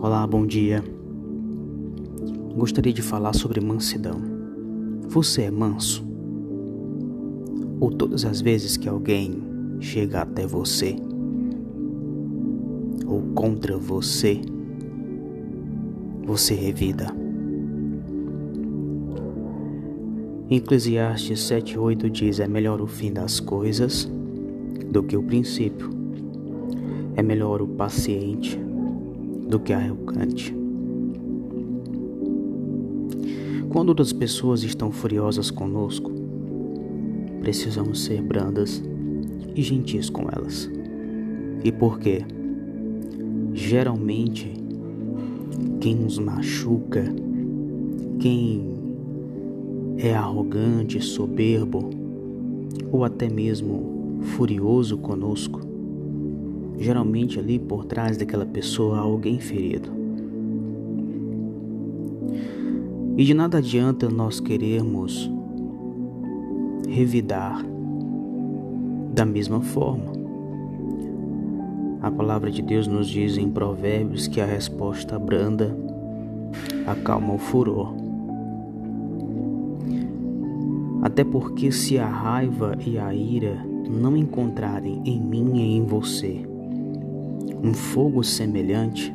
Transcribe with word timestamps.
Olá, 0.00 0.24
bom 0.28 0.46
dia. 0.46 0.84
Gostaria 2.56 2.92
de 2.92 3.02
falar 3.02 3.32
sobre 3.34 3.60
mansidão. 3.60 4.20
Você 5.08 5.42
é 5.42 5.50
manso? 5.50 6.06
Ou 7.80 7.90
todas 7.90 8.24
as 8.24 8.40
vezes 8.40 8.76
que 8.76 8.88
alguém 8.88 9.42
chega 9.80 10.22
até 10.22 10.46
você 10.46 10.94
ou 13.08 13.22
contra 13.34 13.76
você, 13.76 14.40
você 16.24 16.54
revida? 16.54 17.08
Eclesiastes 20.48 21.40
7:8 21.40 22.08
diz: 22.08 22.38
É 22.38 22.46
melhor 22.46 22.80
o 22.80 22.86
fim 22.86 23.12
das 23.12 23.40
coisas 23.40 24.08
do 24.92 25.02
que 25.02 25.16
o 25.16 25.24
princípio. 25.24 25.90
É 27.16 27.22
melhor 27.22 27.60
o 27.60 27.66
paciente 27.66 28.67
do 29.48 29.58
que 29.58 29.72
arrogante. 29.72 30.54
Quando 33.70 33.90
outras 33.90 34.12
pessoas 34.12 34.62
estão 34.62 34.90
furiosas 34.90 35.50
conosco, 35.50 36.10
precisamos 37.40 38.04
ser 38.04 38.22
brandas 38.22 38.82
e 39.54 39.62
gentis 39.62 40.10
com 40.10 40.22
elas. 40.30 40.70
E 41.64 41.72
por 41.72 41.98
quê? 41.98 42.24
Geralmente, 43.52 44.52
quem 45.80 45.96
nos 45.96 46.18
machuca, 46.18 47.04
quem 48.20 48.68
é 49.96 50.14
arrogante, 50.14 51.00
soberbo 51.00 51.90
ou 52.92 53.04
até 53.04 53.28
mesmo 53.28 54.20
furioso 54.22 54.96
conosco, 54.98 55.60
geralmente 56.78 57.38
ali 57.38 57.58
por 57.58 57.84
trás 57.84 58.16
daquela 58.16 58.46
pessoa 58.46 58.98
há 58.98 59.00
alguém 59.00 59.40
ferido. 59.40 59.90
E 63.16 63.24
de 63.24 63.34
nada 63.34 63.58
adianta 63.58 64.08
nós 64.08 64.38
querermos 64.38 65.28
revidar 66.88 67.64
da 69.12 69.26
mesma 69.26 69.60
forma. 69.60 70.12
A 72.00 72.10
palavra 72.12 72.48
de 72.48 72.62
Deus 72.62 72.86
nos 72.86 73.08
diz 73.08 73.36
em 73.36 73.50
Provérbios 73.50 74.28
que 74.28 74.40
a 74.40 74.46
resposta 74.46 75.18
branda 75.18 75.76
acalma 76.86 77.34
o 77.34 77.38
furor. 77.38 77.92
Até 81.02 81.24
porque 81.24 81.72
se 81.72 81.98
a 81.98 82.06
raiva 82.06 82.76
e 82.86 82.98
a 82.98 83.12
ira 83.12 83.56
não 83.90 84.16
encontrarem 84.16 85.02
em 85.04 85.20
mim 85.20 85.56
e 85.56 85.76
em 85.76 85.84
você 85.84 86.46
um 87.62 87.72
fogo 87.74 88.22
semelhante, 88.22 89.12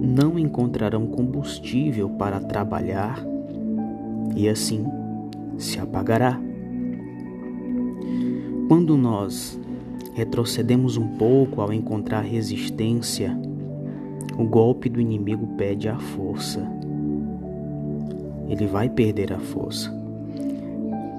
não 0.00 0.38
encontrarão 0.38 1.06
combustível 1.06 2.08
para 2.10 2.40
trabalhar 2.40 3.24
e 4.34 4.48
assim 4.48 4.84
se 5.58 5.78
apagará. 5.78 6.40
Quando 8.68 8.96
nós 8.96 9.58
retrocedemos 10.14 10.96
um 10.96 11.08
pouco 11.16 11.60
ao 11.60 11.72
encontrar 11.72 12.20
resistência, 12.20 13.36
o 14.38 14.44
golpe 14.44 14.88
do 14.88 15.00
inimigo 15.00 15.46
pede 15.56 15.88
a 15.88 15.98
força. 15.98 16.66
Ele 18.48 18.66
vai 18.66 18.88
perder 18.88 19.32
a 19.32 19.38
força, 19.38 19.92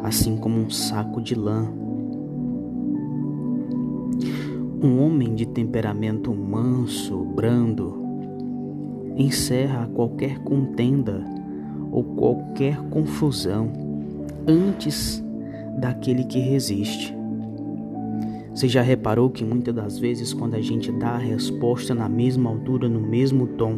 assim 0.04 0.38
como 0.38 0.60
um 0.60 0.70
saco 0.70 1.22
de 1.22 1.36
lã 1.36 1.72
um 4.82 5.00
homem 5.00 5.36
de 5.36 5.46
temperamento 5.46 6.34
manso, 6.34 7.24
brando, 7.24 8.02
encerra 9.16 9.88
qualquer 9.94 10.40
contenda 10.40 11.24
ou 11.92 12.04
qualquer 12.04 12.78
confusão 12.90 13.72
antes 14.48 15.24
daquele 15.78 16.24
que 16.24 16.40
resiste. 16.40 17.16
Você 18.54 18.68
já 18.68 18.82
reparou 18.82 19.30
que 19.30 19.46
muitas 19.46 19.74
das 19.74 20.00
vezes, 20.00 20.34
quando 20.34 20.56
a 20.56 20.62
gente 20.62 20.92
dá 20.92 21.12
a 21.12 21.18
resposta 21.18 21.94
na 21.94 22.10
mesma 22.10 22.50
altura, 22.50 22.90
no 22.90 23.00
mesmo 23.00 23.48
tom, 23.48 23.78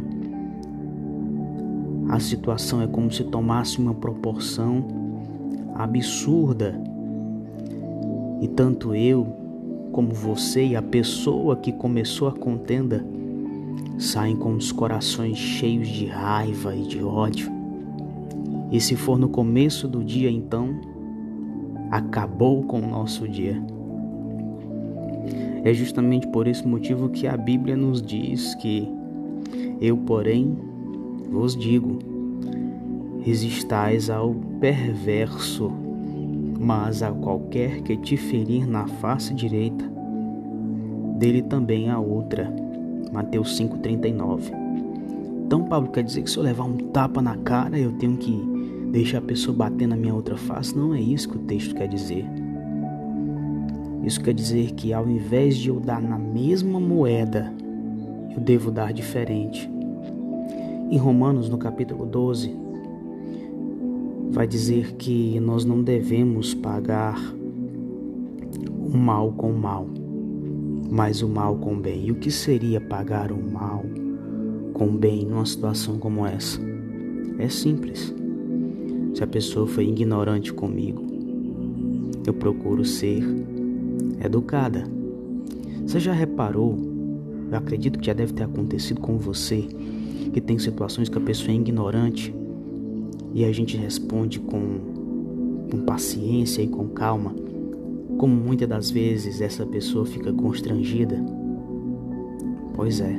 a 2.10 2.20
situação 2.20 2.82
é 2.82 2.88
como 2.88 3.12
se 3.12 3.24
tomasse 3.26 3.78
uma 3.80 3.94
proporção 3.94 4.88
absurda. 5.76 6.82
E 8.42 8.48
tanto 8.48 8.96
eu 8.96 9.43
como 9.94 10.12
você 10.12 10.66
e 10.66 10.76
a 10.76 10.82
pessoa 10.82 11.56
que 11.56 11.72
começou 11.72 12.28
a 12.28 12.32
contenda 12.34 13.06
saem 13.98 14.36
com 14.36 14.54
os 14.56 14.72
corações 14.72 15.38
cheios 15.38 15.88
de 15.88 16.08
raiva 16.08 16.76
e 16.76 16.82
de 16.82 17.02
ódio. 17.02 17.50
E 18.72 18.82
se 18.82 18.96
for 18.96 19.20
no 19.20 19.30
começo 19.30 19.88
do 19.88 20.04
dia, 20.04 20.32
então, 20.32 20.76
acabou 21.92 22.64
com 22.64 22.80
o 22.80 22.88
nosso 22.88 23.28
dia. 23.28 23.62
É 25.64 25.72
justamente 25.74 26.28
por 26.28 26.48
esse 26.48 26.68
motivo 26.68 27.08
que 27.08 27.28
a 27.28 27.38
Bíblia 27.38 27.78
nos 27.78 28.02
diz 28.02 28.56
que 28.56 28.92
eu, 29.80 29.96
porém, 29.96 30.58
vos 31.30 31.56
digo: 31.56 32.00
resistais 33.22 34.10
ao 34.10 34.34
perverso 34.60 35.83
mas 36.64 37.04
a 37.04 37.12
qualquer 37.12 37.82
que 37.82 37.98
te 37.98 38.16
ferir 38.16 38.66
na 38.66 38.88
face 38.88 39.34
direita, 39.34 39.84
dele 41.18 41.42
também 41.42 41.90
a 41.90 42.00
outra. 42.00 42.52
Mateus 43.12 43.60
5,39. 43.60 44.52
Então, 45.46 45.66
Paulo 45.66 45.90
quer 45.90 46.04
dizer 46.04 46.24
que 46.24 46.32
se 46.32 46.38
eu 46.38 46.44
levar 46.44 46.64
um 46.64 46.78
tapa 46.78 47.22
na 47.22 47.36
cara, 47.38 47.78
eu 47.78 47.92
tenho 47.94 48.18
que 48.18 48.32
deixar 48.92 49.18
a 49.18 49.22
pessoa 49.22 49.56
bater 49.56 49.88
na 49.88 49.98
minha 49.98 50.16
outra 50.16 50.38
face? 50.38 50.76
Não 50.76 50.96
é 50.96 51.02
isso 51.02 51.30
que 51.30 51.38
o 51.38 51.42
texto 51.42 51.76
quer 51.76 51.88
dizer. 51.88 52.26
Isso 54.04 54.22
quer 54.22 54.34
dizer 54.34 54.72
que 54.72 54.94
ao 54.94 55.08
invés 55.08 55.58
de 55.58 55.70
eu 55.70 55.80
dar 55.80 56.02
na 56.02 56.18
mesma 56.18 56.80
moeda, 56.80 57.54
eu 58.34 58.40
devo 58.40 58.72
dar 58.72 58.94
diferente. 58.94 59.70
Em 60.90 60.98
Romanos, 60.98 61.50
no 61.50 61.58
capítulo 61.58 62.06
12, 62.06 62.63
vai 64.34 64.48
dizer 64.48 64.96
que 64.96 65.40
nós 65.40 65.64
não 65.64 65.84
devemos 65.84 66.56
pagar 66.56 67.22
o 68.68 68.98
mal 68.98 69.32
com 69.32 69.52
o 69.52 69.58
mal, 69.58 69.88
mas 70.90 71.22
o 71.22 71.30
mal 71.30 71.56
com 71.58 71.76
o 71.76 71.80
bem. 71.80 72.08
E 72.08 72.12
o 72.12 72.16
que 72.16 72.32
seria 72.32 72.82
pagar 72.82 73.32
o 73.32 73.38
mal 73.38 73.86
com 74.74 74.88
o 74.88 74.92
bem 74.92 75.24
numa 75.24 75.46
situação 75.46 76.00
como 76.00 76.26
essa? 76.26 76.60
É 77.38 77.48
simples. 77.48 78.12
Se 79.14 79.24
a 79.24 79.28
pessoa 79.28 79.68
foi 79.68 79.88
ignorante 79.88 80.52
comigo, 80.52 81.04
eu 82.26 82.34
procuro 82.34 82.84
ser 82.84 83.24
educada. 84.24 84.84
Você 85.86 86.00
já 86.00 86.12
reparou? 86.12 86.76
Eu 87.52 87.58
acredito 87.60 88.00
que 88.00 88.08
já 88.08 88.14
deve 88.14 88.34
ter 88.34 88.44
acontecido 88.44 89.00
com 89.00 89.20
você 89.20 89.68
que 90.34 90.42
tem 90.42 90.58
situações 90.58 91.08
que 91.08 91.18
a 91.20 91.22
pessoa 91.22 91.52
é 91.52 91.56
ignorante 91.56 92.34
e 93.34 93.44
a 93.44 93.52
gente 93.52 93.76
responde 93.76 94.40
com, 94.40 95.68
com 95.72 95.82
paciência 95.86 96.62
e 96.62 96.68
com 96.68 96.88
calma, 96.90 97.34
como 98.18 98.36
muitas 98.36 98.70
das 98.70 98.92
vezes 98.92 99.42
essa 99.42 99.66
pessoa 99.66 100.06
fica 100.06 100.32
constrangida. 100.32 101.24
Pois 102.76 103.02
é, 103.02 103.18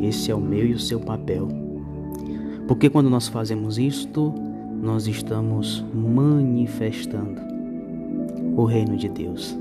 esse 0.00 0.30
é 0.30 0.34
o 0.34 0.40
meu 0.40 0.66
e 0.66 0.72
o 0.72 0.78
seu 0.78 0.98
papel. 1.00 1.48
Porque 2.66 2.88
quando 2.88 3.10
nós 3.10 3.28
fazemos 3.28 3.78
isto, 3.78 4.32
nós 4.82 5.06
estamos 5.06 5.84
manifestando 5.94 7.40
o 8.56 8.64
reino 8.64 8.96
de 8.96 9.08
Deus. 9.08 9.56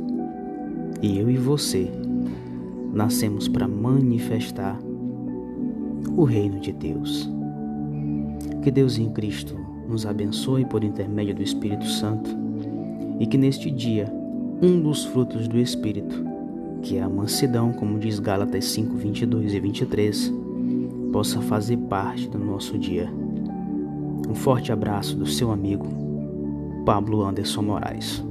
E 1.01 1.19
eu 1.19 1.29
e 1.29 1.38
você 1.38 1.91
nascemos 2.94 3.47
para 3.47 3.68
manifestar 3.68 4.79
o 6.15 6.24
reino 6.24 6.60
de 6.60 6.71
Deus. 6.71 7.30
Que 8.62 8.72
Deus 8.72 8.98
em 8.98 9.10
Cristo 9.12 9.56
nos 9.88 10.06
abençoe 10.06 10.66
por 10.66 10.84
intermédio 10.84 11.36
do 11.36 11.44
Espírito 11.44 11.86
Santo 11.86 12.30
e 13.20 13.26
que 13.26 13.38
neste 13.38 13.70
dia 13.70 14.12
um 14.62 14.80
dos 14.82 15.06
frutos 15.06 15.48
do 15.48 15.58
Espírito, 15.58 16.26
que 16.82 16.98
é 16.98 17.02
a 17.02 17.10
mansidão, 17.10 17.72
como 17.74 18.00
diz 18.00 18.20
Gálatas 18.20 18.66
5, 18.66 18.96
22 18.96 19.54
e 19.54 19.60
23, 19.60 20.34
possa 21.12 21.42
fazer 21.42 21.78
parte 21.78 22.28
do 22.30 22.40
nosso 22.40 22.78
dia. 22.78 23.12
Um 24.30 24.36
forte 24.36 24.72
abraço 24.72 25.16
do 25.16 25.26
seu 25.26 25.52
amigo 25.52 25.88
Pablo 26.86 27.24
Anderson 27.24 27.62
Moraes. 27.62 28.24